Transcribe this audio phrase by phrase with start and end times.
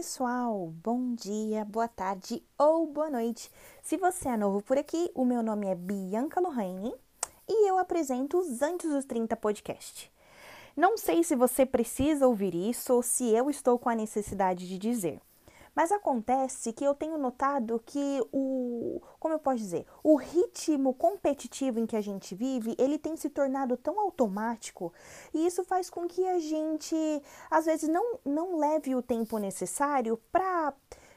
[0.00, 0.72] pessoal!
[0.82, 3.50] Bom dia, boa tarde ou boa noite.
[3.82, 6.94] Se você é novo por aqui, o meu nome é Bianca Lohane
[7.46, 10.10] e eu apresento os Antes dos 30 podcast.
[10.74, 14.78] Não sei se você precisa ouvir isso ou se eu estou com a necessidade de
[14.78, 15.20] dizer.
[15.74, 21.78] Mas acontece que eu tenho notado que o, como eu posso dizer, o ritmo competitivo
[21.78, 24.92] em que a gente vive, ele tem se tornado tão automático
[25.32, 26.96] e isso faz com que a gente
[27.50, 30.74] às vezes não não leve o tempo necessário para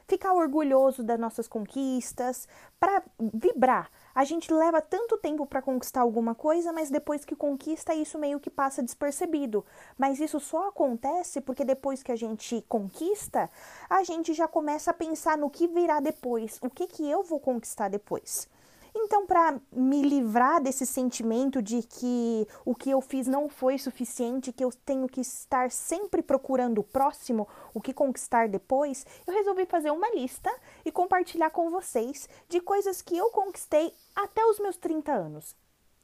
[0.08, 2.48] ficar orgulhoso das nossas conquistas,
[2.80, 7.94] para vibrar a gente leva tanto tempo para conquistar alguma coisa, mas depois que conquista,
[7.96, 9.66] isso meio que passa despercebido.
[9.98, 13.50] Mas isso só acontece porque depois que a gente conquista,
[13.90, 17.40] a gente já começa a pensar no que virá depois, o que, que eu vou
[17.40, 18.48] conquistar depois.
[18.96, 24.54] Então, para me livrar desse sentimento de que o que eu fiz não foi suficiente,
[24.54, 29.66] que eu tenho que estar sempre procurando o próximo, o que conquistar depois, eu resolvi
[29.66, 30.52] fazer uma lista
[30.86, 35.56] e compartilhar com vocês de coisas que eu conquistei até os meus 30 anos.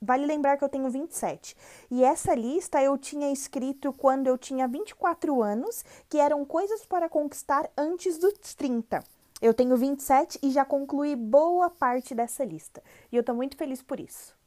[0.01, 1.55] Vale lembrar que eu tenho 27.
[1.91, 7.09] E essa lista eu tinha escrito quando eu tinha 24 anos, que eram coisas para
[7.09, 9.03] conquistar antes dos 30.
[9.41, 13.81] Eu tenho 27 e já concluí boa parte dessa lista, e eu estou muito feliz
[13.81, 14.37] por isso.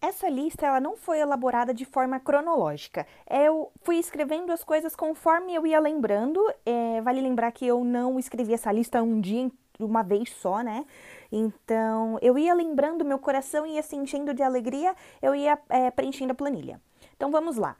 [0.00, 3.06] Essa lista ela não foi elaborada de forma cronológica.
[3.28, 6.40] Eu fui escrevendo as coisas conforme eu ia lembrando.
[6.66, 10.84] É, vale lembrar que eu não escrevi essa lista um dia, uma vez só, né?
[11.32, 16.32] Então eu ia lembrando, meu coração ia se enchendo de alegria, eu ia é, preenchendo
[16.32, 16.80] a planilha.
[17.16, 17.76] Então vamos lá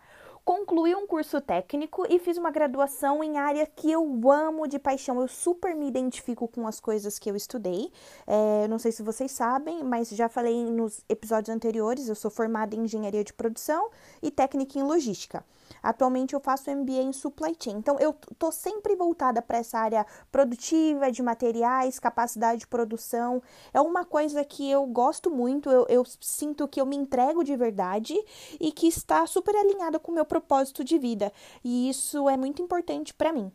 [0.47, 5.21] concluí um curso técnico e fiz uma graduação em área que eu amo de paixão.
[5.21, 7.91] Eu super me identifico com as coisas que eu estudei.
[8.25, 12.09] É, não sei se vocês sabem, mas já falei nos episódios anteriores.
[12.09, 13.91] Eu sou formada em engenharia de produção
[14.23, 15.45] e técnica em logística.
[15.83, 17.77] Atualmente eu faço MBA em supply chain.
[17.77, 23.43] Então eu tô sempre voltada para essa área produtiva, de materiais, capacidade de produção.
[23.73, 27.57] É uma coisa que eu gosto muito, eu, eu sinto que eu me entrego de
[27.57, 28.15] verdade
[28.61, 31.33] e que está super alinhada com o meu propósito de vida.
[31.65, 33.53] E isso é muito importante para mim.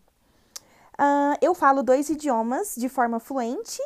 [1.01, 3.81] Uh, eu falo dois idiomas de forma fluente.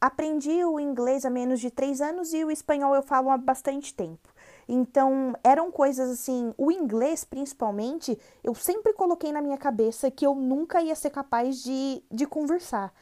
[0.00, 3.94] Aprendi o inglês há menos de três anos e o espanhol eu falo há bastante
[3.94, 4.28] tempo.
[4.68, 10.34] Então, eram coisas assim, o inglês principalmente, eu sempre coloquei na minha cabeça que eu
[10.34, 12.92] nunca ia ser capaz de, de conversar.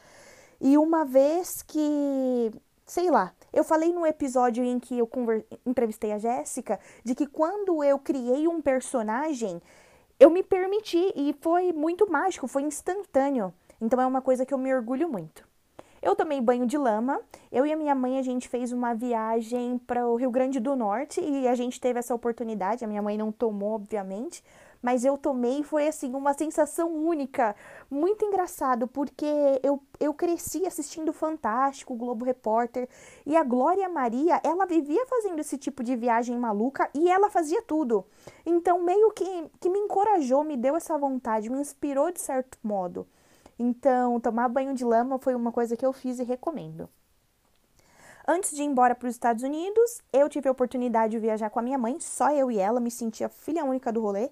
[0.61, 2.51] E uma vez que,
[2.85, 5.09] sei lá, eu falei no episódio em que eu
[5.65, 9.61] entrevistei a Jéssica de que quando eu criei um personagem,
[10.19, 13.53] eu me permiti e foi muito mágico, foi instantâneo.
[13.81, 15.54] Então é uma coisa que eu me orgulho muito.
[16.05, 17.19] Eu tomei banho de lama.
[17.51, 20.75] Eu e a minha mãe a gente fez uma viagem para o Rio Grande do
[20.75, 22.85] Norte e a gente teve essa oportunidade.
[22.85, 24.43] A minha mãe não tomou, obviamente,
[24.83, 27.55] mas eu tomei foi assim uma sensação única,
[27.89, 29.25] muito engraçado, porque
[29.63, 32.87] eu, eu cresci assistindo Fantástico, Globo Repórter,
[33.25, 37.63] e a Glória Maria, ela vivia fazendo esse tipo de viagem maluca e ela fazia
[37.63, 38.05] tudo.
[38.45, 39.25] Então meio que,
[39.59, 43.07] que me encorajou, me deu essa vontade, me inspirou de certo modo.
[43.57, 46.89] Então, tomar banho de lama foi uma coisa que eu fiz e recomendo.
[48.27, 51.59] Antes de ir embora para os Estados Unidos, eu tive a oportunidade de viajar com
[51.59, 54.31] a minha mãe, só eu e ela, me sentia filha única do rolê.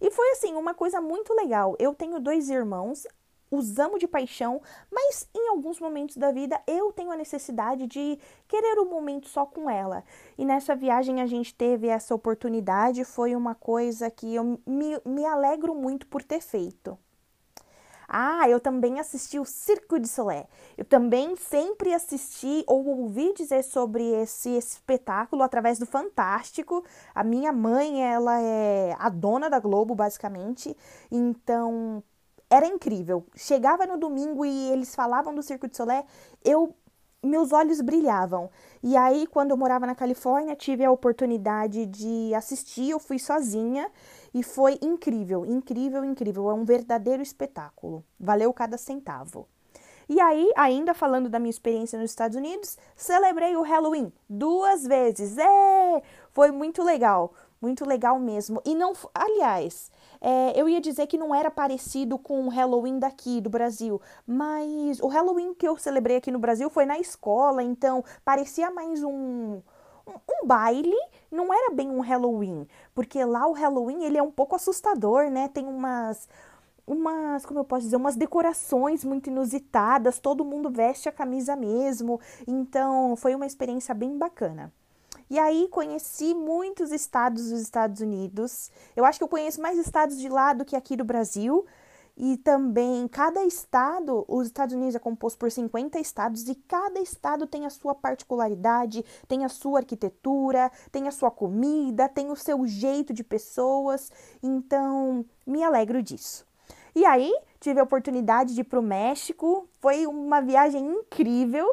[0.00, 1.76] E foi assim, uma coisa muito legal.
[1.78, 3.06] Eu tenho dois irmãos,
[3.50, 4.60] os amo de paixão,
[4.90, 8.18] mas em alguns momentos da vida eu tenho a necessidade de
[8.48, 10.02] querer um momento só com ela.
[10.36, 15.24] E nessa viagem a gente teve essa oportunidade, foi uma coisa que eu me, me
[15.24, 16.98] alegro muito por ter feito.
[18.16, 20.46] Ah, eu também assisti o Circo de Solé.
[20.78, 26.84] Eu também sempre assisti ou ouvi dizer sobre esse, espetáculo através do Fantástico.
[27.12, 30.76] A minha mãe, ela é a dona da Globo, basicamente.
[31.10, 32.04] Então,
[32.48, 33.26] era incrível.
[33.34, 36.04] Chegava no domingo e eles falavam do Circo de Solé,
[36.44, 36.72] eu
[37.24, 38.50] meus olhos brilhavam.
[38.82, 43.90] E aí, quando eu morava na Califórnia, tive a oportunidade de assistir, eu fui sozinha
[44.34, 46.50] e foi incrível, incrível, incrível.
[46.50, 48.04] É um verdadeiro espetáculo.
[48.18, 49.48] Valeu cada centavo.
[50.08, 55.38] E aí, ainda falando da minha experiência nos Estados Unidos, celebrei o Halloween duas vezes.
[55.38, 56.02] É!
[56.32, 57.32] Foi muito legal,
[57.62, 58.60] muito legal mesmo.
[58.66, 59.90] E não, aliás,
[60.20, 65.00] é, eu ia dizer que não era parecido com o Halloween daqui do Brasil, mas
[65.00, 69.62] o Halloween que eu celebrei aqui no Brasil foi na escola, então parecia mais um,
[70.06, 70.96] um, baile,
[71.30, 75.48] não era bem um Halloween, porque lá o Halloween ele é um pouco assustador, né?
[75.48, 76.28] Tem umas
[76.86, 82.20] umas, como eu posso dizer, umas decorações muito inusitadas, todo mundo veste a camisa mesmo.
[82.46, 84.70] Então, foi uma experiência bem bacana.
[85.30, 88.70] E aí conheci muitos estados dos Estados Unidos.
[88.94, 91.64] Eu acho que eu conheço mais estados de lá do que aqui do Brasil.
[92.16, 97.46] E também cada estado, os Estados Unidos é composto por 50 estados e cada estado
[97.46, 102.64] tem a sua particularidade, tem a sua arquitetura, tem a sua comida, tem o seu
[102.66, 104.12] jeito de pessoas,
[104.42, 106.46] então me alegro disso.
[106.94, 111.66] E aí, tive a oportunidade de ir para o México, foi uma viagem incrível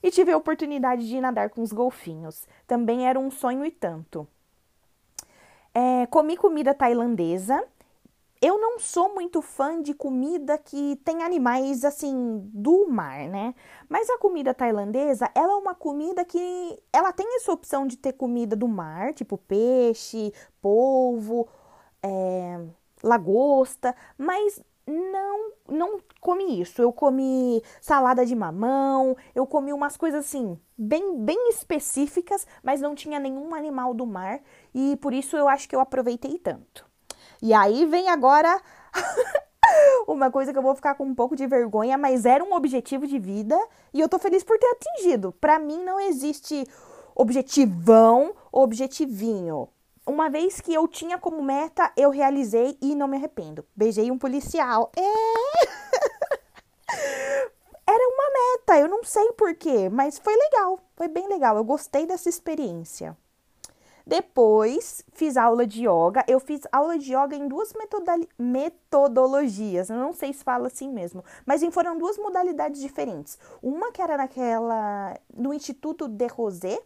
[0.00, 2.46] e tive a oportunidade de nadar com os golfinhos.
[2.64, 4.26] Também era um sonho e tanto.
[5.74, 7.64] É, comi comida tailandesa
[8.40, 13.54] eu não sou muito fã de comida que tem animais assim do mar, né?
[13.88, 18.14] Mas a comida tailandesa, ela é uma comida que ela tem essa opção de ter
[18.14, 20.32] comida do mar, tipo peixe,
[20.62, 21.48] polvo,
[22.02, 22.60] é,
[23.02, 26.80] lagosta, mas não não comi isso.
[26.82, 32.94] Eu comi salada de mamão, eu comi umas coisas assim bem bem específicas, mas não
[32.94, 34.40] tinha nenhum animal do mar
[34.74, 36.89] e por isso eu acho que eu aproveitei tanto.
[37.42, 38.60] E aí vem agora
[40.06, 43.06] uma coisa que eu vou ficar com um pouco de vergonha, mas era um objetivo
[43.06, 43.58] de vida
[43.92, 45.32] e eu tô feliz por ter atingido.
[45.40, 46.66] Para mim não existe
[47.14, 49.68] objetivão, objetivinho.
[50.06, 53.64] Uma vez que eu tinha como meta, eu realizei e não me arrependo.
[53.76, 54.90] Beijei um policial.
[54.96, 55.02] É!
[57.86, 61.56] Era uma meta, eu não sei porquê, mas foi legal, foi bem legal.
[61.56, 63.16] Eu gostei dessa experiência.
[64.06, 66.24] Depois fiz aula de yoga.
[66.26, 67.72] Eu fiz aula de yoga em duas
[68.38, 69.90] metodologias.
[69.90, 73.38] Eu não sei se fala assim mesmo, mas foram duas modalidades diferentes.
[73.62, 76.80] Uma que era naquela no Instituto de Rosé,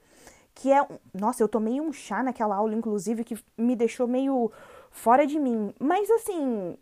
[0.54, 4.50] que é, nossa, eu tomei um chá naquela aula inclusive que me deixou meio
[4.90, 5.74] fora de mim.
[5.78, 6.76] Mas assim,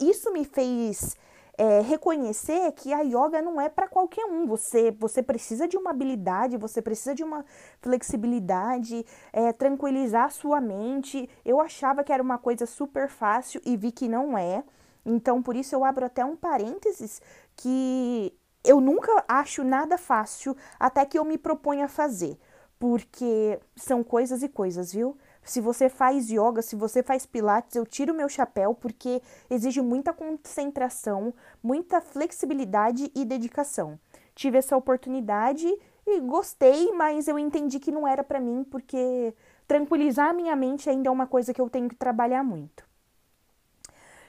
[0.00, 1.16] isso me fez
[1.58, 4.46] é, reconhecer que a yoga não é para qualquer um.
[4.46, 7.44] Você, você precisa de uma habilidade, você precisa de uma
[7.80, 11.28] flexibilidade, é, tranquilizar a sua mente.
[11.44, 14.64] Eu achava que era uma coisa super fácil e vi que não é.
[15.04, 17.20] Então, por isso eu abro até um parênteses
[17.56, 18.32] que
[18.64, 22.38] eu nunca acho nada fácil até que eu me proponha a fazer,
[22.78, 25.16] porque são coisas e coisas, viu?
[25.44, 30.12] Se você faz yoga, se você faz pilates, eu tiro meu chapéu porque exige muita
[30.12, 33.98] concentração, muita flexibilidade e dedicação.
[34.34, 35.66] Tive essa oportunidade
[36.06, 39.34] e gostei, mas eu entendi que não era para mim porque
[39.66, 42.84] tranquilizar a minha mente ainda é uma coisa que eu tenho que trabalhar muito.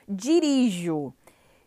[0.08, 1.14] Dirijo.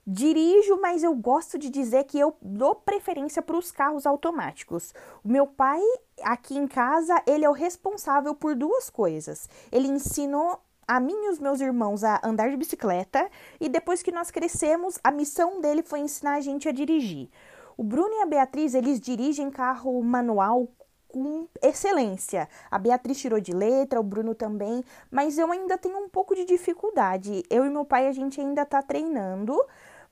[0.08, 4.94] Dirijo, mas eu gosto de dizer que eu dou preferência para os carros automáticos.
[5.24, 5.80] O meu pai,
[6.22, 9.48] aqui em casa, ele é o responsável por duas coisas.
[9.72, 13.28] Ele ensinou a mim e os meus irmãos a andar de bicicleta
[13.60, 17.28] e depois que nós crescemos, a missão dele foi ensinar a gente a dirigir.
[17.76, 20.68] O Bruno e a Beatriz, eles dirigem carro manual
[21.08, 22.48] com excelência.
[22.70, 26.44] A Beatriz tirou de letra, o Bruno também, mas eu ainda tenho um pouco de
[26.44, 27.42] dificuldade.
[27.50, 29.58] Eu e meu pai, a gente ainda tá treinando,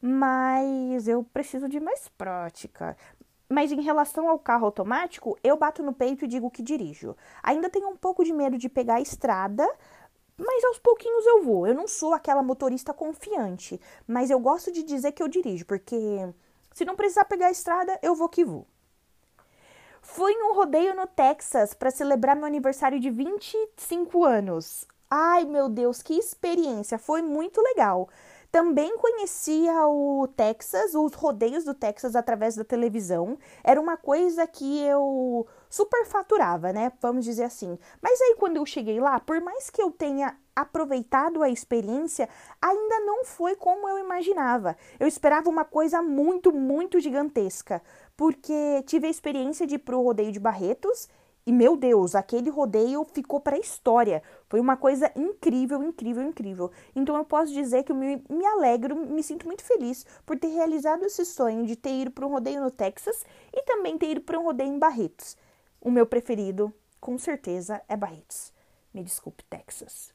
[0.06, 2.94] mas eu preciso de mais prática.
[3.48, 7.16] Mas em relação ao carro automático, eu bato no peito e digo que dirijo.
[7.42, 9.66] Ainda tenho um pouco de medo de pegar a estrada,
[10.36, 11.66] mas aos pouquinhos eu vou.
[11.66, 15.96] Eu não sou aquela motorista confiante, mas eu gosto de dizer que eu dirijo, porque
[16.74, 18.66] se não precisar pegar a estrada, eu vou que vou.
[20.02, 24.86] Fui num rodeio no Texas para celebrar meu aniversário de 25 anos.
[25.10, 26.98] Ai, meu Deus, que experiência!
[26.98, 28.10] Foi muito legal.
[28.54, 33.36] Também conhecia o Texas, os rodeios do Texas através da televisão.
[33.64, 36.92] Era uma coisa que eu superfaturava, né?
[37.02, 37.76] Vamos dizer assim.
[38.00, 42.28] Mas aí quando eu cheguei lá, por mais que eu tenha aproveitado a experiência,
[42.62, 44.76] ainda não foi como eu imaginava.
[45.00, 47.82] Eu esperava uma coisa muito, muito gigantesca,
[48.16, 51.08] porque tive a experiência de ir pro rodeio de Barretos
[51.46, 54.22] e meu Deus, aquele rodeio ficou para a história.
[54.48, 56.70] Foi uma coisa incrível, incrível, incrível.
[56.96, 60.48] Então eu posso dizer que eu me, me alegro, me sinto muito feliz por ter
[60.48, 64.22] realizado esse sonho de ter ido para um rodeio no Texas e também ter ido
[64.22, 65.36] para um rodeio em Barretos.
[65.82, 68.50] O meu preferido, com certeza, é Barretos.
[68.94, 70.13] Me desculpe, Texas.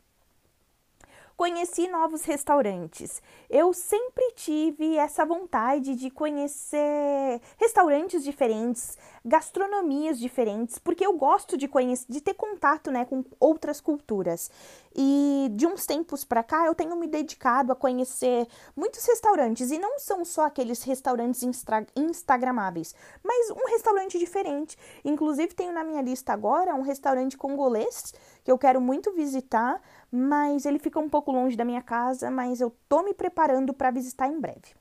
[1.40, 3.22] Conheci novos restaurantes.
[3.50, 11.66] Eu sempre tive essa vontade de conhecer restaurantes diferentes, gastronomias diferentes, porque eu gosto de
[11.66, 14.52] conhecer, de ter contato, né, com outras culturas.
[14.94, 19.80] E de uns tempos para cá eu tenho me dedicado a conhecer muitos restaurantes e
[19.80, 22.94] não são só aqueles restaurantes instra instagramáveis,
[23.24, 24.78] mas um restaurante diferente.
[25.06, 30.66] Inclusive tenho na minha lista agora um restaurante congolês que eu quero muito visitar mas
[30.66, 34.28] ele fica um pouco longe da minha casa, mas eu tô me preparando para visitar
[34.28, 34.76] em breve.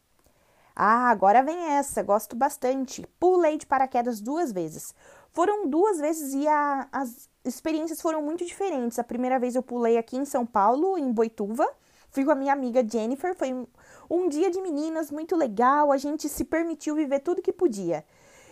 [0.74, 3.06] Ah, agora vem essa, gosto bastante.
[3.18, 4.94] Pulei de paraquedas duas vezes.
[5.32, 8.98] Foram duas vezes e a, as experiências foram muito diferentes.
[8.98, 11.68] A primeira vez eu pulei aqui em São Paulo, em Boituva,
[12.10, 13.66] Fui com a minha amiga Jennifer, foi um,
[14.10, 18.04] um dia de meninas muito legal, a gente se permitiu viver tudo que podia.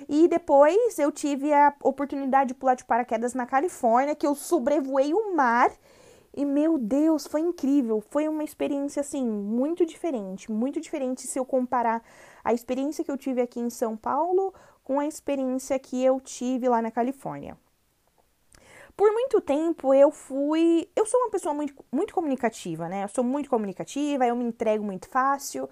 [0.08, 5.14] E depois eu tive a oportunidade de pular de paraquedas na Califórnia, que eu sobrevoei
[5.14, 5.70] o mar.
[6.36, 8.02] E meu Deus, foi incrível.
[8.10, 12.02] Foi uma experiência assim muito diferente, muito diferente se eu comparar
[12.44, 14.52] a experiência que eu tive aqui em São Paulo
[14.84, 17.56] com a experiência que eu tive lá na Califórnia.
[18.94, 20.88] Por muito tempo eu fui.
[20.94, 23.04] Eu sou uma pessoa muito, muito comunicativa, né?
[23.04, 25.68] Eu sou muito comunicativa, eu me entrego muito fácil.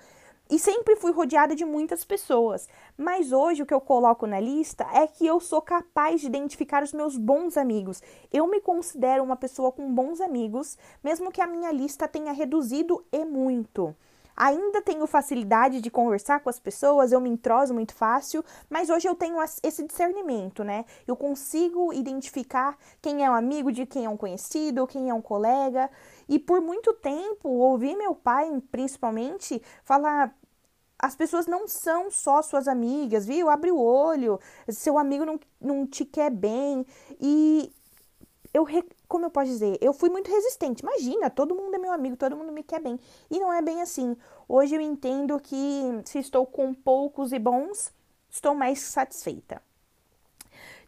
[0.50, 2.68] E sempre fui rodeada de muitas pessoas.
[2.98, 6.82] Mas hoje o que eu coloco na lista é que eu sou capaz de identificar
[6.82, 8.02] os meus bons amigos.
[8.30, 13.02] Eu me considero uma pessoa com bons amigos, mesmo que a minha lista tenha reduzido
[13.10, 13.96] e muito.
[14.36, 19.08] Ainda tenho facilidade de conversar com as pessoas, eu me entroso muito fácil, mas hoje
[19.08, 20.84] eu tenho esse discernimento, né?
[21.06, 25.22] Eu consigo identificar quem é um amigo de quem é um conhecido, quem é um
[25.22, 25.88] colega.
[26.28, 30.36] E por muito tempo ouvi meu pai, principalmente, falar:
[30.98, 33.50] as pessoas não são só suas amigas, viu?
[33.50, 36.86] Abre o olho, seu amigo não, não te quer bem.
[37.20, 37.72] E
[38.54, 38.66] eu,
[39.08, 40.82] como eu posso dizer, eu fui muito resistente.
[40.82, 42.98] Imagina, todo mundo é meu amigo, todo mundo me quer bem.
[43.30, 44.16] E não é bem assim.
[44.48, 47.92] Hoje eu entendo que se estou com poucos e bons,
[48.30, 49.60] estou mais satisfeita.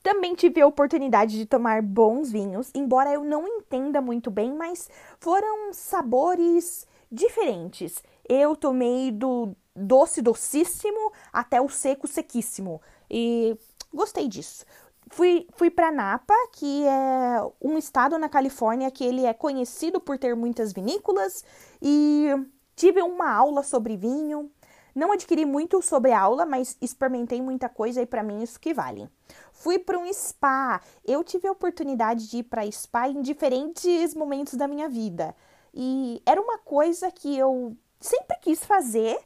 [0.07, 4.89] Também tive a oportunidade de tomar bons vinhos, embora eu não entenda muito bem, mas
[5.19, 8.01] foram sabores diferentes.
[8.29, 13.59] Eu tomei do doce docíssimo até o seco sequíssimo e
[13.93, 14.65] gostei disso.
[15.11, 20.17] Fui, fui para Napa, que é um estado na Califórnia que ele é conhecido por
[20.19, 21.45] ter muitas vinícolas
[21.83, 22.29] e
[22.77, 24.53] tive uma aula sobre vinho.
[24.95, 28.73] Não adquiri muito sobre a aula, mas experimentei muita coisa e para mim isso que
[28.73, 29.11] vale.
[29.57, 30.81] Fui para um spa.
[31.05, 35.35] Eu tive a oportunidade de ir para spa em diferentes momentos da minha vida.
[35.75, 39.19] E era uma coisa que eu sempre quis fazer,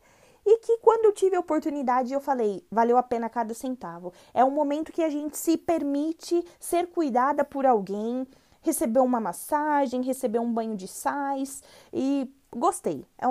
[0.45, 4.13] e que quando eu tive a oportunidade eu falei, valeu a pena cada centavo.
[4.33, 8.27] É um momento que a gente se permite ser cuidada por alguém,
[8.63, 13.05] receber uma massagem, receber um banho de sais e gostei.
[13.19, 13.27] É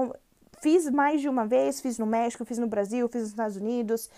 [0.60, 4.10] fiz mais de uma vez, fiz no México, fiz no Brasil, fiz nos Estados Unidos.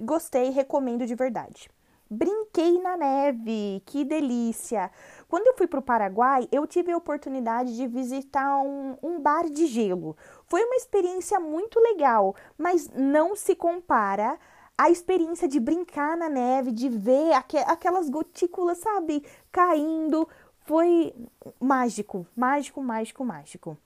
[0.00, 1.68] Gostei, recomendo de verdade.
[2.10, 4.90] Brinquei na neve, que delícia!
[5.28, 9.50] Quando eu fui para o Paraguai, eu tive a oportunidade de visitar um, um bar
[9.50, 10.16] de gelo.
[10.46, 14.38] Foi uma experiência muito legal, mas não se compara
[14.76, 19.22] à experiência de brincar na neve, de ver aqu aquelas gotículas, sabe,
[19.52, 20.26] caindo.
[20.64, 21.14] Foi
[21.60, 23.76] mágico, mágico, mágico, mágico.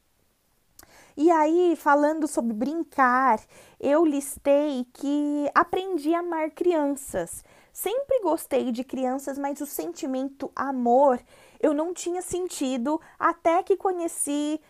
[1.16, 3.40] E aí, falando sobre brincar,
[3.80, 7.44] eu listei que aprendi a amar crianças.
[7.72, 11.18] Sempre gostei de crianças, mas o sentimento amor
[11.60, 14.60] eu não tinha sentido até que conheci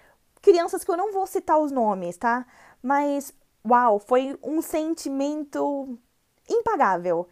[0.41, 2.47] crianças que eu não vou citar os nomes, tá?
[2.83, 3.35] Mas
[3.67, 5.99] uau, foi um sentimento
[6.49, 7.29] impagável.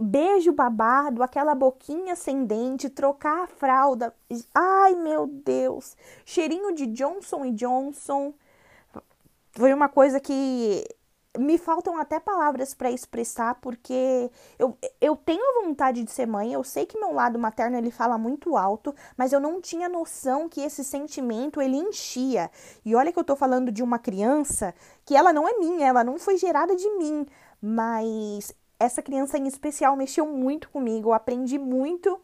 [0.00, 4.14] Beijo babado, aquela boquinha ascendente, trocar a fralda.
[4.54, 5.96] Ai, meu Deus!
[6.24, 8.32] Cheirinho de Johnson e Johnson.
[9.52, 10.84] Foi uma coisa que
[11.38, 16.64] me faltam até palavras para expressar, porque eu, eu tenho vontade de ser mãe, eu
[16.64, 20.60] sei que meu lado materno ele fala muito alto, mas eu não tinha noção que
[20.60, 22.50] esse sentimento ele enchia.
[22.84, 26.04] E olha que eu tô falando de uma criança que ela não é minha, ela
[26.04, 27.26] não foi gerada de mim,
[27.60, 32.20] mas essa criança em especial mexeu muito comigo, eu aprendi muito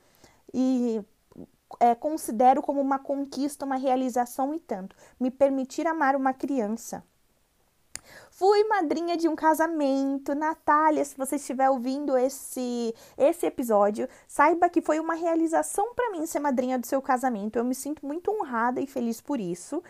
[0.52, 1.02] e
[1.80, 4.97] é, considero como uma conquista, uma realização e tanto.
[5.18, 7.04] Me permitir amar uma criança.
[8.37, 10.35] Fui madrinha de um casamento.
[10.35, 16.26] Natália, se você estiver ouvindo esse esse episódio, saiba que foi uma realização para mim
[16.26, 17.57] ser madrinha do seu casamento.
[17.57, 19.81] Eu me sinto muito honrada e feliz por isso.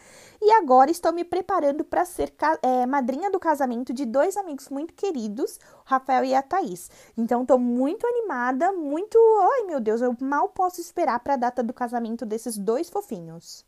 [0.42, 4.92] E agora estou me preparando para ser é, madrinha do casamento de dois amigos muito
[4.92, 6.90] queridos, Rafael e a Thaís.
[7.16, 9.18] Então estou muito animada, muito.
[9.54, 13.64] Ai meu Deus, eu mal posso esperar para a data do casamento desses dois fofinhos.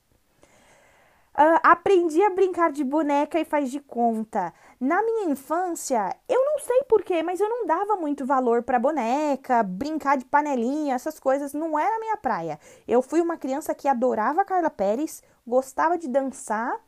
[1.38, 4.54] Uh, aprendi a brincar de boneca e faz de conta.
[4.80, 9.62] Na minha infância, eu não sei porquê, mas eu não dava muito valor para boneca,
[9.62, 12.58] brincar de panelinha, essas coisas não era minha praia.
[12.88, 16.80] Eu fui uma criança que adorava Carla Pérez, gostava de dançar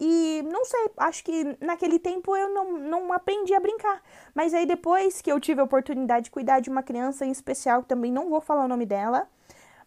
[0.00, 4.02] e não sei, acho que naquele tempo eu não, não aprendi a brincar.
[4.34, 7.82] Mas aí depois que eu tive a oportunidade de cuidar de uma criança em especial,
[7.82, 9.28] também não vou falar o nome dela,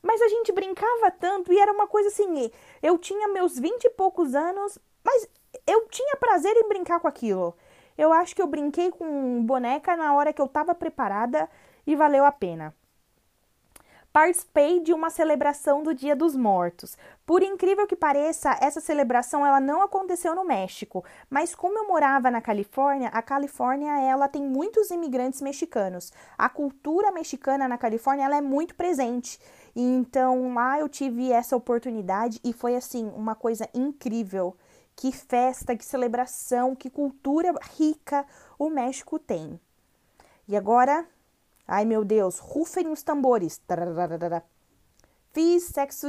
[0.02, 2.52] mas a gente brincava tanto e era uma coisa assim.
[2.82, 5.28] Eu tinha meus vinte e poucos anos, mas
[5.68, 7.56] eu tinha prazer em brincar com aquilo.
[7.98, 11.50] Eu acho que eu brinquei com boneca na hora que eu estava preparada
[11.86, 12.74] e valeu a pena.
[14.12, 16.98] participei de uma celebração do Dia dos Mortos.
[17.26, 22.32] Por incrível que pareça, essa celebração ela não aconteceu no México, mas como eu morava
[22.32, 26.12] na Califórnia, a Califórnia ela tem muitos imigrantes mexicanos.
[26.38, 29.40] A cultura mexicana na Califórnia ela é muito presente.
[29.82, 34.56] Então lá eu tive essa oportunidade e foi assim uma coisa incrível.
[34.96, 38.26] Que festa, que celebração, que cultura rica
[38.58, 39.60] o México tem.
[40.48, 41.08] E agora
[41.72, 43.62] Ai meu Deus, rufem os tambores.
[45.32, 46.08] Fiz sexo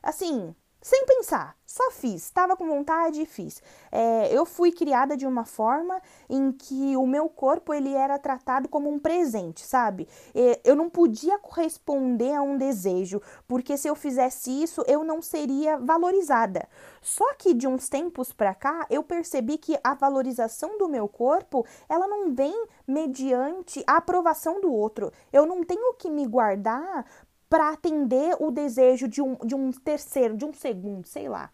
[0.00, 0.54] assim,
[0.86, 3.60] sem pensar, só fiz, estava com vontade e fiz.
[3.90, 6.00] É, eu fui criada de uma forma
[6.30, 10.06] em que o meu corpo ele era tratado como um presente, sabe?
[10.32, 15.20] É, eu não podia corresponder a um desejo, porque se eu fizesse isso, eu não
[15.20, 16.68] seria valorizada.
[17.02, 21.66] Só que de uns tempos para cá, eu percebi que a valorização do meu corpo,
[21.88, 25.12] ela não vem mediante a aprovação do outro.
[25.32, 27.04] Eu não tenho que me guardar
[27.48, 31.50] para atender o desejo de um, de um terceiro, de um segundo, sei lá.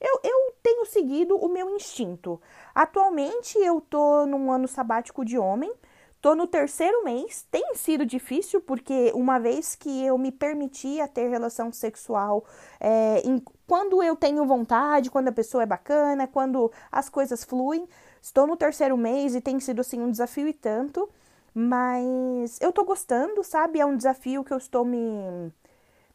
[0.00, 2.40] Eu, eu tenho seguido o meu instinto.
[2.74, 5.72] Atualmente eu tô num ano sabático de homem,
[6.20, 7.46] tô no terceiro mês.
[7.50, 12.44] Tem sido difícil porque uma vez que eu me permitia ter relação sexual
[12.78, 17.88] é, em, quando eu tenho vontade, quando a pessoa é bacana, quando as coisas fluem,
[18.22, 21.08] estou no terceiro mês e tem sido assim um desafio e tanto.
[21.54, 23.80] Mas eu tô gostando, sabe?
[23.80, 25.52] É um desafio que eu estou me,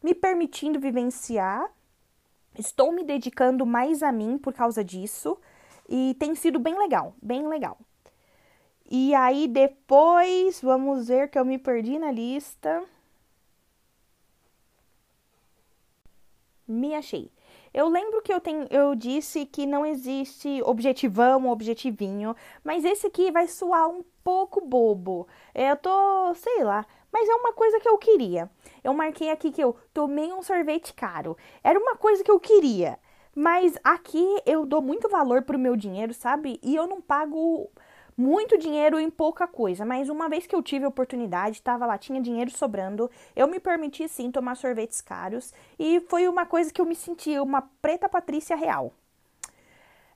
[0.02, 1.70] me permitindo vivenciar.
[2.58, 5.38] Estou me dedicando mais a mim por causa disso.
[5.88, 7.78] E tem sido bem legal, bem legal.
[8.90, 12.82] E aí depois, vamos ver que eu me perdi na lista.
[16.66, 17.33] Me achei.
[17.74, 23.32] Eu lembro que eu, tenho, eu disse que não existe objetivão, objetivinho, mas esse aqui
[23.32, 25.26] vai soar um pouco bobo.
[25.52, 28.48] Eu tô, sei lá, mas é uma coisa que eu queria.
[28.84, 31.36] Eu marquei aqui que eu tomei um sorvete caro.
[31.64, 32.96] Era uma coisa que eu queria.
[33.34, 36.60] Mas aqui eu dou muito valor pro meu dinheiro, sabe?
[36.62, 37.68] E eu não pago
[38.16, 41.98] muito dinheiro em pouca coisa, mas uma vez que eu tive a oportunidade, estava lá,
[41.98, 46.80] tinha dinheiro sobrando, eu me permiti sim tomar sorvetes caros e foi uma coisa que
[46.80, 48.92] eu me senti uma preta patrícia real.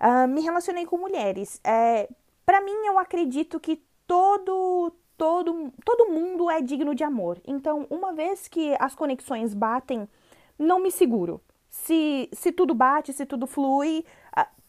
[0.00, 1.60] Uh, me relacionei com mulheres.
[1.64, 2.08] É,
[2.46, 7.40] para mim, eu acredito que todo todo todo mundo é digno de amor.
[7.44, 10.08] Então, uma vez que as conexões batem,
[10.56, 11.40] não me seguro.
[11.68, 14.04] Se, se tudo bate, se tudo flui,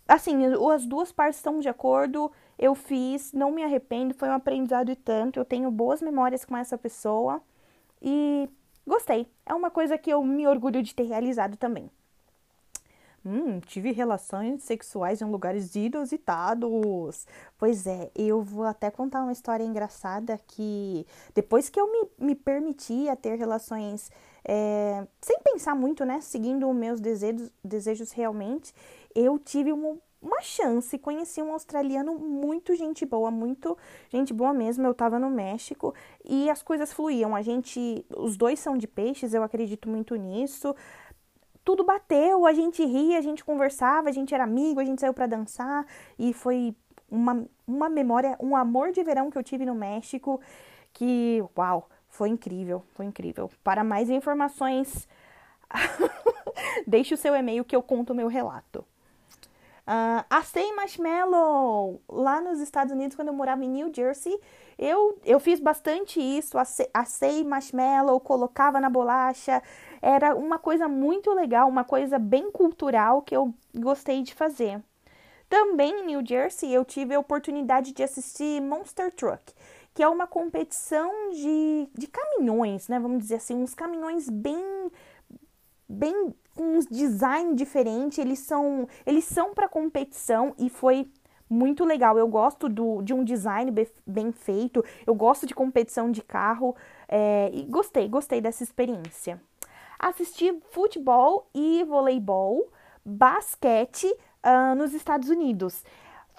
[0.09, 0.35] assim,
[0.73, 4.95] as duas partes estão de acordo, eu fiz, não me arrependo, foi um aprendizado e
[4.95, 5.39] tanto.
[5.39, 7.41] Eu tenho boas memórias com essa pessoa
[8.01, 8.49] e
[8.85, 9.25] gostei.
[9.45, 11.89] É uma coisa que eu me orgulho de ter realizado também.
[13.25, 17.25] Hum, tive relações sexuais em lugares inusitados.
[17.57, 22.35] Pois é, eu vou até contar uma história engraçada que depois que eu me, me
[22.35, 24.11] permitia ter relações
[24.43, 26.19] é, sem pensar muito, né?
[26.19, 28.73] Seguindo meus desejos, desejos realmente,
[29.15, 30.97] eu tive uma uma chance.
[30.97, 33.77] Conheci um australiano muito gente boa, muito
[34.09, 34.85] gente boa mesmo.
[34.85, 37.35] Eu tava no México e as coisas fluíam.
[37.35, 40.75] A gente, os dois são de peixes, eu acredito muito nisso.
[41.63, 45.13] Tudo bateu, a gente ria, a gente conversava, a gente era amigo, a gente saiu
[45.13, 45.85] para dançar
[46.17, 46.75] e foi
[47.09, 50.39] uma, uma memória, um amor de verão que eu tive no México
[50.93, 53.49] que, uau, foi incrível, foi incrível.
[53.63, 55.07] Para mais informações,
[56.87, 58.85] deixe o seu e-mail que eu conto o meu relato.
[59.89, 64.39] Uh, marshmallow lá nos Estados Unidos, quando eu morava em New Jersey.
[64.77, 66.57] Eu, eu fiz bastante isso,
[66.93, 69.63] assei marshmallow, colocava na bolacha.
[69.99, 74.79] Era uma coisa muito legal, uma coisa bem cultural que eu gostei de fazer.
[75.49, 79.51] Também em New Jersey eu tive a oportunidade de assistir Monster Truck,
[79.95, 82.99] que é uma competição de, de caminhões, né?
[82.99, 84.91] Vamos dizer assim, uns caminhões bem
[85.89, 91.09] bem com uns design diferente, eles são eles são para competição e foi
[91.49, 92.17] muito legal.
[92.17, 93.73] Eu gosto do, de um design
[94.05, 96.75] bem feito, eu gosto de competição de carro
[97.07, 99.41] é, e gostei, gostei dessa experiência.
[99.97, 102.69] Assisti futebol e voleibol,
[103.05, 105.81] basquete uh, nos Estados Unidos.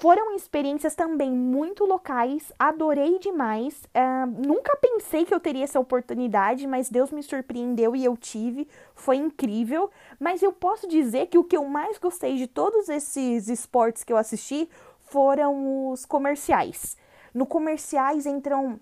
[0.00, 3.84] Foram experiências também muito locais, adorei demais.
[3.94, 8.66] Uh, nunca pensei que eu teria essa oportunidade, mas Deus me surpreendeu e eu tive.
[8.94, 9.90] Foi incrível.
[10.18, 14.10] Mas eu posso dizer que o que eu mais gostei de todos esses esportes que
[14.10, 16.96] eu assisti foram os comerciais.
[17.34, 18.80] No comerciais entram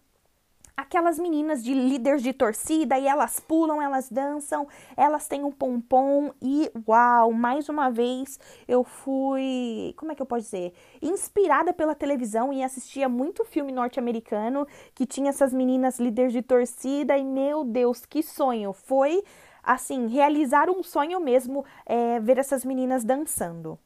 [0.79, 6.31] aquelas meninas de líderes de torcida e elas pulam, elas dançam, elas têm um pompom
[6.41, 8.39] e uau, mais uma vez
[8.69, 13.73] eu fui, como é que eu posso dizer, inspirada pela televisão e assistia muito filme
[13.73, 18.73] norte-americano que tinha essas meninas líderes de torcida e meu Deus, que sonho!
[18.73, 19.25] Foi
[19.65, 23.77] assim, realizar um sonho mesmo é, ver essas meninas dançando.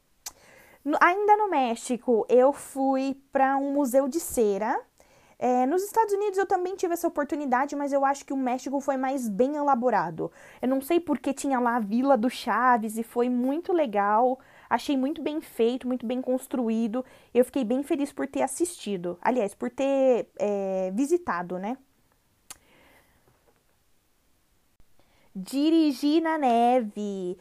[1.01, 4.79] Ainda no México, eu fui para um museu de cera
[5.45, 8.79] é, nos Estados Unidos eu também tive essa oportunidade, mas eu acho que o México
[8.79, 10.31] foi mais bem elaborado.
[10.61, 14.39] Eu não sei porque tinha lá a Vila do Chaves e foi muito legal.
[14.69, 17.03] Achei muito bem feito, muito bem construído.
[17.33, 19.17] Eu fiquei bem feliz por ter assistido.
[19.21, 21.77] Aliás, por ter é, visitado, né?
[25.35, 27.37] Dirigir na neve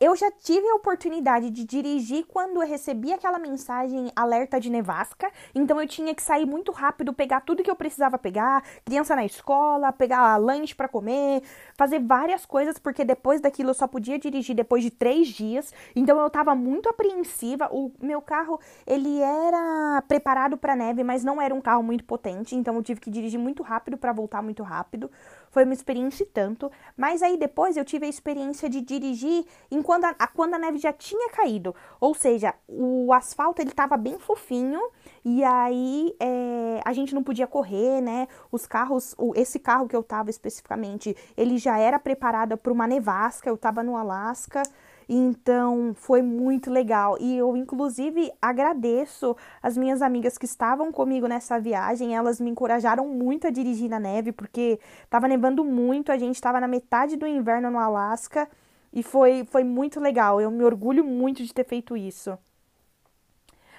[0.00, 5.30] eu já tive a oportunidade de dirigir quando eu recebi aquela mensagem alerta de nevasca,
[5.54, 9.24] então eu tinha que sair muito rápido, pegar tudo que eu precisava pegar, criança na
[9.24, 11.42] escola, pegar lanche para comer,
[11.76, 16.18] fazer várias coisas, porque depois daquilo eu só podia dirigir depois de três dias, então
[16.20, 17.68] eu tava muito apreensiva.
[17.70, 22.56] O meu carro, ele era preparado para neve, mas não era um carro muito potente,
[22.56, 25.10] então eu tive que dirigir muito rápido para voltar muito rápido.
[25.56, 30.04] Foi uma experiência e tanto, mas aí depois eu tive a experiência de dirigir enquanto
[30.04, 31.74] a, quando a neve já tinha caído.
[31.98, 34.78] Ou seja, o asfalto ele estava bem fofinho
[35.24, 38.28] e aí é, a gente não podia correr, né?
[38.52, 42.86] Os carros, o, esse carro que eu tava especificamente, ele já era preparado para uma
[42.86, 43.48] nevasca.
[43.48, 44.62] Eu tava no Alasca.
[45.08, 51.60] Então foi muito legal e eu inclusive agradeço as minhas amigas que estavam comigo nessa
[51.60, 56.34] viagem, elas me encorajaram muito a dirigir na neve porque estava nevando muito, a gente
[56.34, 58.48] estava na metade do inverno no Alasca
[58.92, 60.40] e foi, foi muito legal.
[60.40, 62.36] Eu me orgulho muito de ter feito isso.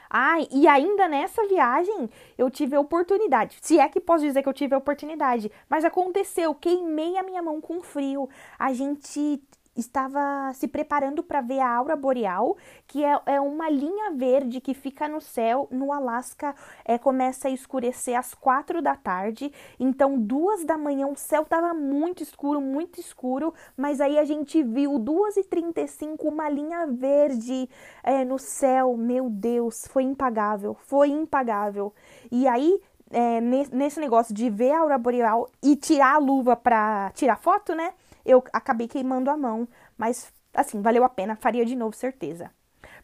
[0.09, 4.47] Ah, e ainda nessa viagem eu tive a oportunidade, se é que posso dizer que
[4.47, 8.29] eu tive a oportunidade, mas aconteceu, queimei a minha mão com frio.
[8.57, 9.41] A gente
[9.77, 14.73] estava se preparando para ver a aura boreal, que é, é, uma linha verde que
[14.73, 15.67] fica no céu.
[15.71, 21.15] No Alasca é, começa a escurecer às quatro da tarde, então duas da manhã o
[21.15, 25.87] céu estava muito escuro, muito escuro, mas aí a gente viu duas e trinta e
[25.87, 27.69] cinco uma linha verde
[28.03, 28.97] é, no céu.
[28.97, 31.93] Meu Deus, foi impagável, foi impagável.
[32.31, 37.11] E aí é, nesse negócio de ver a aura boreal e tirar a luva para
[37.15, 37.93] tirar foto, né?
[38.27, 42.51] Eu acabei queimando a mão, mas assim, valeu a pena, faria de novo, certeza.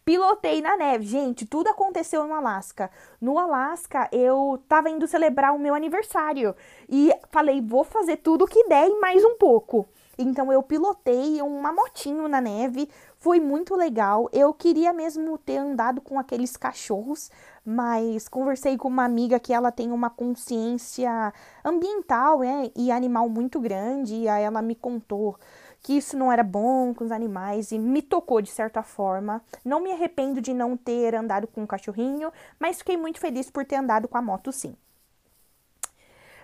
[0.05, 2.91] Pilotei na neve, gente, tudo aconteceu no Alasca.
[3.21, 6.53] No Alasca, eu tava indo celebrar o meu aniversário
[6.89, 9.87] e falei, vou fazer tudo que der e mais um pouco.
[10.17, 12.89] Então eu pilotei uma motinho na neve,
[13.23, 14.29] foi muito legal.
[14.33, 17.31] Eu queria mesmo ter andado com aqueles cachorros,
[17.65, 21.33] mas conversei com uma amiga que ela tem uma consciência
[21.63, 25.37] ambiental né, e animal muito grande, e aí ela me contou
[25.81, 29.41] que isso não era bom com os animais e me tocou de certa forma.
[29.63, 33.63] Não me arrependo de não ter andado com o cachorrinho, mas fiquei muito feliz por
[33.63, 34.75] ter andado com a moto sim.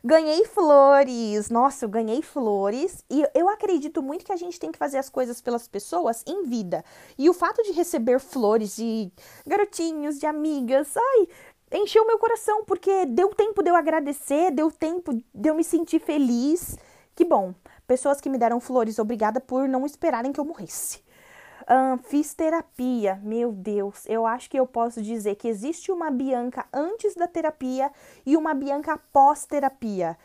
[0.03, 1.49] Ganhei flores.
[1.49, 3.03] Nossa, eu ganhei flores.
[3.09, 6.43] E eu acredito muito que a gente tem que fazer as coisas pelas pessoas em
[6.43, 6.83] vida.
[7.17, 9.11] E o fato de receber flores de
[9.45, 11.27] garotinhos, de amigas, ai,
[11.79, 15.99] encheu meu coração, porque deu tempo de eu agradecer, deu tempo de eu me sentir
[15.99, 16.77] feliz.
[17.15, 17.53] Que bom.
[17.85, 21.08] Pessoas que me deram flores, obrigada por não esperarem que eu morresse
[22.03, 23.19] fiz terapia.
[23.23, 27.91] Meu Deus, eu acho que eu posso dizer que existe uma Bianca antes da terapia
[28.25, 30.17] e uma Bianca pós-terapia.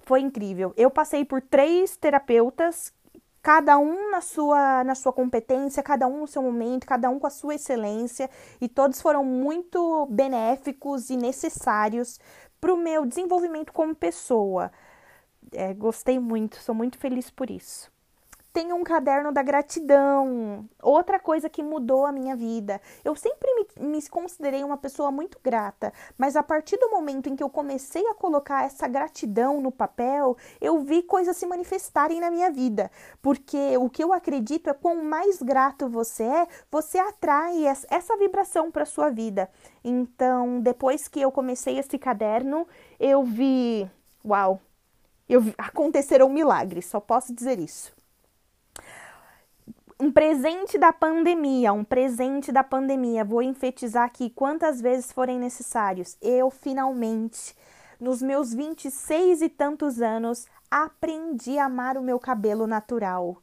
[0.00, 0.72] Foi incrível.
[0.76, 2.92] Eu passei por três terapeutas,
[3.42, 7.26] cada um na sua, na sua competência, cada um no seu momento, cada um com
[7.26, 8.28] a sua excelência,
[8.60, 12.18] e todos foram muito benéficos e necessários
[12.60, 14.72] para o meu desenvolvimento como pessoa.
[15.52, 17.90] É, gostei muito, sou muito feliz por isso
[18.52, 20.68] tenho um caderno da gratidão.
[20.82, 22.80] Outra coisa que mudou a minha vida.
[23.04, 27.36] Eu sempre me, me, considerei uma pessoa muito grata, mas a partir do momento em
[27.36, 32.30] que eu comecei a colocar essa gratidão no papel, eu vi coisas se manifestarem na
[32.30, 32.90] minha vida.
[33.20, 38.70] Porque o que eu acredito é quanto mais grato você é, você atrai essa vibração
[38.70, 39.50] para sua vida.
[39.84, 42.66] Então, depois que eu comecei esse caderno,
[42.98, 43.88] eu vi,
[44.24, 44.60] uau,
[45.28, 47.97] eu, aconteceram milagres, só posso dizer isso
[50.00, 53.24] um presente da pandemia, um presente da pandemia.
[53.24, 56.16] Vou enfetizar aqui quantas vezes forem necessários.
[56.22, 57.54] Eu finalmente,
[57.98, 63.38] nos meus 26 e tantos anos, aprendi a amar o meu cabelo natural.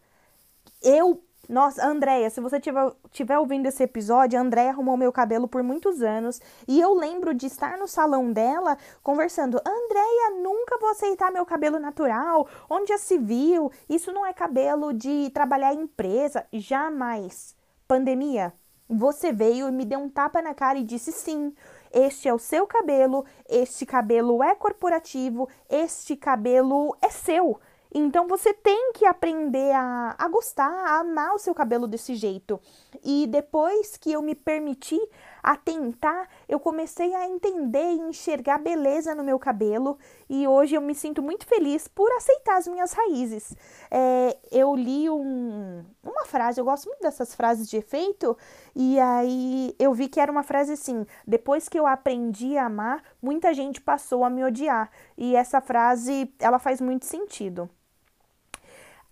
[0.82, 5.48] Eu Nossa, Andréia, se você tiver, tiver ouvindo esse episódio, a Andréia arrumou meu cabelo
[5.48, 6.42] por muitos anos.
[6.68, 11.80] E eu lembro de estar no salão dela conversando: Andréia, nunca vou aceitar meu cabelo
[11.80, 12.48] natural.
[12.70, 13.72] Onde já se viu?
[13.90, 16.46] Isso não é cabelo de trabalhar em empresa.
[16.52, 17.56] Jamais.
[17.88, 18.54] Pandemia.
[18.88, 21.54] Você veio e me deu um tapa na cara e disse sim.
[21.92, 27.60] Este é o seu cabelo, este cabelo é corporativo, este cabelo é seu.
[27.98, 32.60] Então você tem que aprender a, a gostar, a amar o seu cabelo desse jeito.
[33.02, 35.00] E depois que eu me permiti
[35.42, 39.98] a tentar, eu comecei a entender e enxergar beleza no meu cabelo
[40.30, 43.56] e hoje eu me sinto muito feliz por aceitar as minhas raízes.
[43.90, 48.38] É, eu li um, uma frase, eu gosto muito dessas frases de efeito,
[48.76, 53.02] e aí eu vi que era uma frase assim: depois que eu aprendi a amar,
[53.22, 54.92] muita gente passou a me odiar.
[55.18, 57.70] E essa frase, ela faz muito sentido.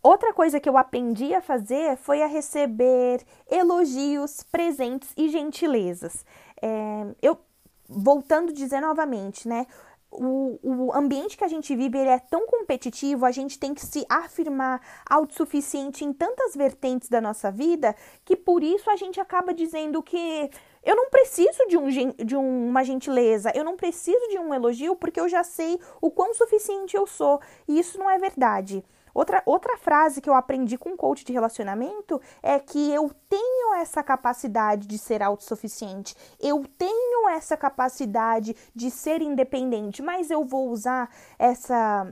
[0.04, 6.26] Outra coisa que eu aprendi a fazer foi a receber elogios, presentes e gentilezas.
[6.62, 7.40] É, eu,
[7.88, 9.66] voltando a dizer novamente, né?
[10.12, 13.84] O, o, ambiente que a gente vive ele é tão competitivo, a gente tem que
[13.84, 19.54] se afirmar autossuficiente em tantas vertentes da nossa vida, que por isso a gente acaba
[19.54, 20.52] dizendo que
[20.84, 21.88] eu não preciso de, um,
[22.24, 26.34] de uma gentileza, eu não preciso de um elogio, porque eu já sei o quão
[26.34, 27.40] suficiente eu sou.
[27.68, 28.84] E isso não é verdade.
[29.14, 33.76] Outra, outra frase que eu aprendi com um coach de relacionamento é que eu tenho
[33.76, 40.70] essa capacidade de ser autossuficiente, eu tenho essa capacidade de ser independente, mas eu vou
[40.70, 42.08] usar essa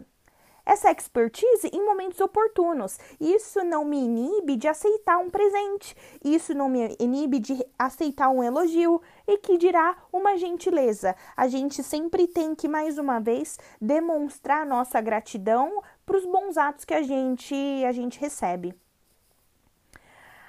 [0.66, 2.98] essa expertise em momentos oportunos.
[3.20, 8.44] Isso não me inibe de aceitar um presente, isso não me inibe de aceitar um
[8.44, 11.16] elogio e que dirá uma gentileza.
[11.36, 16.84] A gente sempre tem que, mais uma vez, demonstrar nossa gratidão para os bons atos
[16.84, 17.56] que a gente,
[17.88, 18.76] a gente recebe.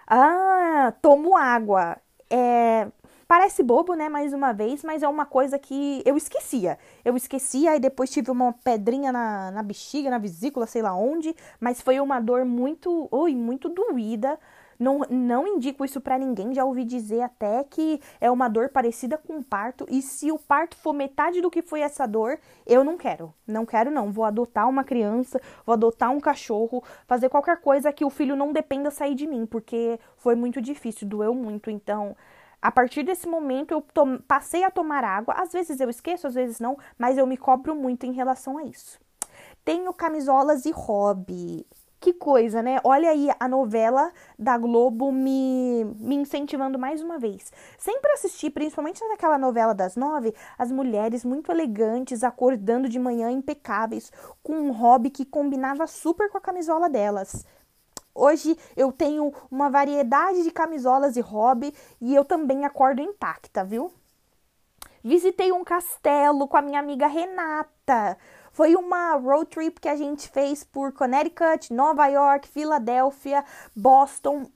[0.09, 1.99] Ah, tomo água.
[2.29, 2.89] É,
[3.29, 4.09] parece bobo, né?
[4.09, 6.77] Mais uma vez, mas é uma coisa que eu esquecia.
[7.05, 11.33] Eu esquecia e depois tive uma pedrinha na, na bexiga, na vesícula, sei lá onde,
[11.61, 14.37] mas foi uma dor muito, ui, muito doída
[14.83, 19.17] não, não indico isso para ninguém, já ouvi dizer até que é uma dor parecida
[19.17, 22.97] com parto, e se o parto for metade do que foi essa dor, eu não
[22.97, 23.33] quero.
[23.47, 24.11] Não quero, não.
[24.11, 28.53] Vou adotar uma criança, vou adotar um cachorro, fazer qualquer coisa que o filho não
[28.53, 31.71] dependa sair de mim, porque foi muito difícil, doeu muito.
[31.71, 32.17] Então,
[32.61, 33.85] a partir desse momento, eu
[34.27, 35.35] passei a tomar água.
[35.35, 38.65] Às vezes eu esqueço, às vezes não, mas eu me cobro muito em relação a
[38.65, 39.01] isso.
[39.65, 41.65] Tenho camisolas e hobby.
[42.03, 42.81] Que coisa, né?
[42.83, 47.53] Olha aí a novela da Globo me, me incentivando mais uma vez.
[47.79, 54.11] Sempre assisti, principalmente naquela novela das nove, as mulheres muito elegantes, acordando de manhã impecáveis,
[54.43, 57.47] com um hobby que combinava super com a camisola delas.
[58.13, 63.93] Hoje eu tenho uma variedade de camisolas e hobby e eu também acordo intacta, viu?
[65.05, 68.19] Visitei um castelo com a minha amiga Renata.
[68.53, 74.51] Foi uma road trip que a gente fez por Connecticut, Nova York, Filadélfia, Boston.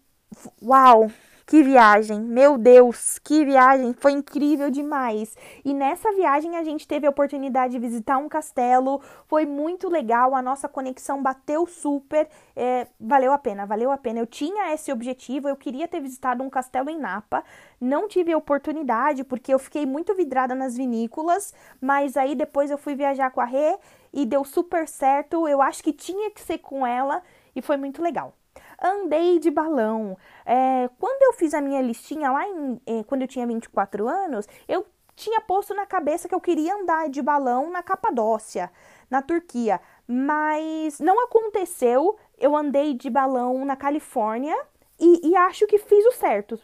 [0.62, 1.10] Uau!
[1.48, 5.36] Que viagem, meu Deus, que viagem, foi incrível demais.
[5.64, 10.34] E nessa viagem a gente teve a oportunidade de visitar um castelo, foi muito legal,
[10.34, 14.18] a nossa conexão bateu super, é, valeu a pena, valeu a pena.
[14.18, 17.44] Eu tinha esse objetivo, eu queria ter visitado um castelo em Napa,
[17.80, 22.78] não tive a oportunidade porque eu fiquei muito vidrada nas vinícolas, mas aí depois eu
[22.78, 23.78] fui viajar com a Rê
[24.12, 25.46] e deu super certo.
[25.46, 27.22] Eu acho que tinha que ser com ela.
[27.54, 28.35] E foi muito legal
[28.82, 30.16] andei de balão.
[30.44, 34.46] É, quando eu fiz a minha listinha lá em, é, quando eu tinha 24 anos,
[34.68, 38.70] eu tinha posto na cabeça que eu queria andar de balão na Capadócia,
[39.10, 42.16] na Turquia, mas não aconteceu.
[42.38, 44.56] Eu andei de balão na Califórnia
[45.00, 46.60] e, e acho que fiz o certo.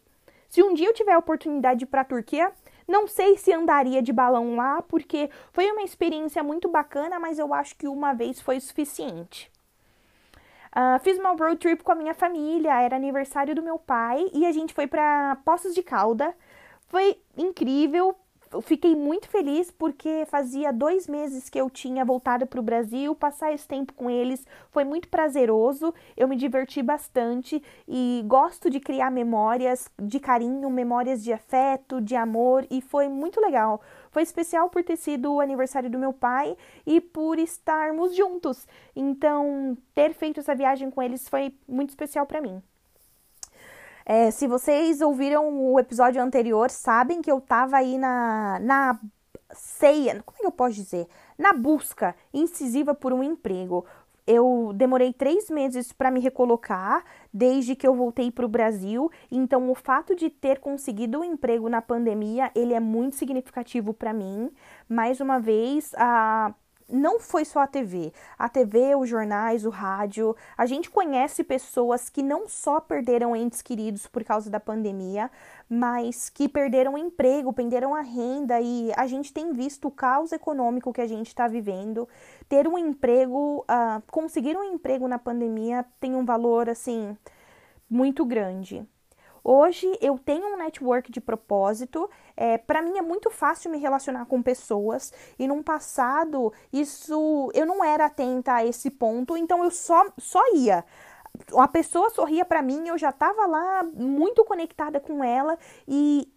[0.48, 2.52] Se um dia eu tiver a oportunidade para a Turquia,
[2.86, 7.54] não sei se andaria de balão lá, porque foi uma experiência muito bacana, mas eu
[7.54, 9.50] acho que uma vez foi suficiente.
[10.74, 14.46] Uh, fiz uma road trip com a minha família, era aniversário do meu pai e
[14.46, 16.34] a gente foi para Poços de Calda.
[16.86, 18.16] Foi incrível,
[18.60, 23.14] fiquei muito feliz porque fazia dois meses que eu tinha voltado para o Brasil.
[23.14, 25.94] Passar esse tempo com eles foi muito prazeroso.
[26.16, 32.16] Eu me diverti bastante e gosto de criar memórias de carinho, memórias de afeto, de
[32.16, 33.80] amor e foi muito legal.
[34.12, 38.68] Foi especial por ter sido o aniversário do meu pai e por estarmos juntos.
[38.94, 42.62] Então, ter feito essa viagem com eles foi muito especial para mim.
[44.04, 49.00] É, se vocês ouviram o episódio anterior, sabem que eu tava aí na, na
[49.54, 51.06] ceia, como é que eu posso dizer?
[51.38, 53.86] Na busca incisiva por um emprego.
[54.26, 59.10] Eu demorei três meses para me recolocar desde que eu voltei para o Brasil.
[59.30, 64.12] Então, o fato de ter conseguido um emprego na pandemia, ele é muito significativo para
[64.12, 64.50] mim.
[64.88, 66.54] Mais uma vez, a
[66.92, 68.12] não foi só a TV.
[68.38, 70.36] A TV, os jornais, o rádio.
[70.56, 75.30] A gente conhece pessoas que não só perderam entes queridos por causa da pandemia,
[75.68, 80.32] mas que perderam o emprego, perderam a renda e a gente tem visto o caos
[80.32, 82.08] econômico que a gente está vivendo.
[82.48, 87.16] Ter um emprego, uh, conseguir um emprego na pandemia tem um valor assim
[87.88, 88.86] muito grande.
[89.44, 92.08] Hoje eu tenho um network de propósito.
[92.36, 97.66] É, para mim é muito fácil me relacionar com pessoas e num passado isso eu
[97.66, 100.84] não era atenta a esse ponto, então eu só só ia
[101.56, 106.28] a pessoa sorria para mim, eu já estava lá muito conectada com ela e,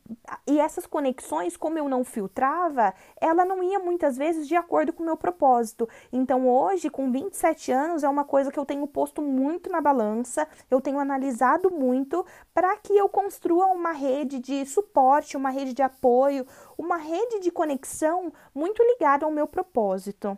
[0.48, 5.04] e essas conexões, como eu não filtrava, ela não ia muitas vezes de acordo com
[5.04, 5.88] o meu propósito.
[6.12, 10.48] Então hoje, com 27 anos, é uma coisa que eu tenho posto muito na balança,
[10.72, 15.82] eu tenho analisado muito para que eu construa uma rede de suporte, uma rede de
[15.82, 16.46] apoio,
[16.78, 20.38] uma rede de conexão muito ligada ao meu propósito.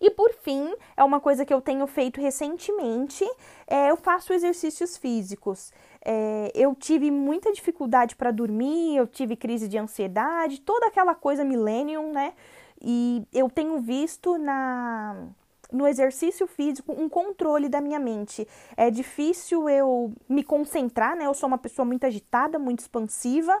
[0.00, 3.24] E por fim, é uma coisa que eu tenho feito recentemente,
[3.66, 5.72] é, eu faço exercícios físicos.
[6.04, 11.44] É, eu tive muita dificuldade para dormir, eu tive crise de ansiedade, toda aquela coisa
[11.44, 12.34] millennium, né?
[12.80, 15.28] E eu tenho visto na
[15.72, 18.46] no exercício físico um controle da minha mente.
[18.76, 21.26] É difícil eu me concentrar, né?
[21.26, 23.60] Eu sou uma pessoa muito agitada, muito expansiva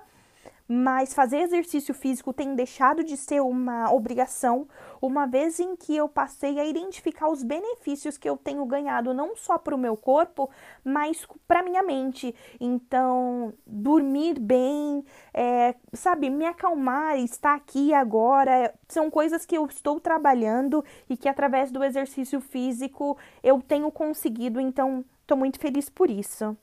[0.68, 4.66] mas fazer exercício físico tem deixado de ser uma obrigação,
[5.00, 9.36] uma vez em que eu passei a identificar os benefícios que eu tenho ganhado não
[9.36, 10.50] só para o meu corpo,
[10.84, 12.34] mas para minha mente.
[12.60, 20.00] Então, dormir bem, é, sabe, me acalmar, estar aqui agora, são coisas que eu estou
[20.00, 24.60] trabalhando e que através do exercício físico eu tenho conseguido.
[24.60, 26.56] Então, estou muito feliz por isso.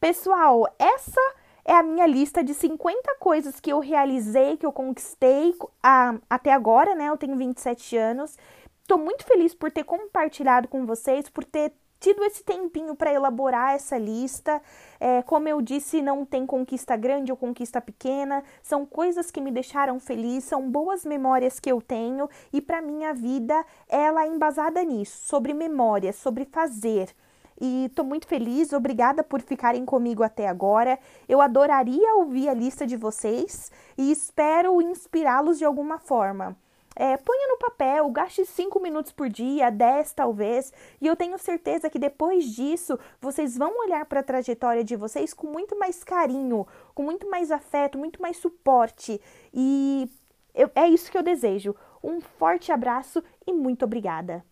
[0.00, 1.20] Pessoal, essa
[1.64, 6.52] é a minha lista de 50 coisas que eu realizei, que eu conquistei a, até
[6.52, 7.08] agora, né?
[7.08, 8.36] Eu tenho 27 anos.
[8.80, 11.72] Estou muito feliz por ter compartilhado com vocês, por ter
[12.02, 14.60] tido esse tempinho para elaborar essa lista.
[14.98, 19.52] É, como eu disse, não tem conquista grande ou conquista pequena, são coisas que me
[19.52, 24.82] deixaram feliz, são boas memórias que eu tenho e para minha vida ela é embasada
[24.82, 27.14] nisso, sobre memórias, sobre fazer
[27.62, 28.72] e estou muito feliz.
[28.72, 30.98] Obrigada por ficarem comigo até agora.
[31.28, 36.56] Eu adoraria ouvir a lista de vocês e espero inspirá-los de alguma forma.
[36.96, 41.88] É, ponha no papel, gaste 5 minutos por dia, 10 talvez, e eu tenho certeza
[41.88, 46.66] que depois disso vocês vão olhar para a trajetória de vocês com muito mais carinho,
[46.94, 49.18] com muito mais afeto, muito mais suporte.
[49.54, 50.10] E
[50.52, 51.74] eu, é isso que eu desejo.
[52.02, 54.51] Um forte abraço e muito obrigada!